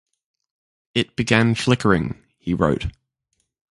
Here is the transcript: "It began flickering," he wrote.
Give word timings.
"It 0.95 1.15
began 1.15 1.53
flickering," 1.53 2.19
he 2.39 2.55
wrote. 2.55 2.85